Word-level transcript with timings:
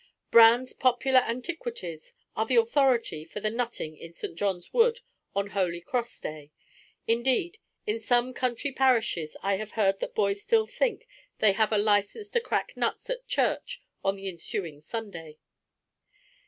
Brand's 0.31 0.73
Popular 0.73 1.19
Antiquities 1.19 2.15
are 2.35 2.47
the 2.47 2.55
authority 2.55 3.23
for 3.23 3.39
the 3.39 3.51
nutting 3.51 3.95
in 3.95 4.13
St. 4.13 4.33
John's 4.35 4.73
Wood 4.73 5.01
on 5.35 5.49
Holy 5.51 5.79
Cross 5.79 6.19
Day. 6.21 6.49
Indeed, 7.05 7.59
in 7.85 7.99
some 7.99 8.33
country 8.33 8.71
parishes 8.71 9.37
I 9.43 9.57
have 9.57 9.73
heard 9.73 9.99
that 9.99 10.15
boys 10.15 10.41
still 10.41 10.65
think 10.65 11.07
they 11.37 11.51
have 11.51 11.71
a 11.71 11.77
license 11.77 12.31
to 12.31 12.41
crack 12.41 12.75
nuts 12.75 13.11
at 13.11 13.27
church 13.27 13.79
on 14.03 14.15
the 14.15 14.27
ensuing 14.27 14.81
Sunday. 14.81 15.37